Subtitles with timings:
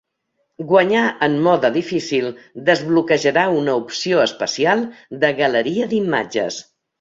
[0.69, 2.25] Guanyar en mode difícil
[2.69, 4.83] desbloquejarà una opció especial
[5.27, 6.61] de "Galeria d'imatges".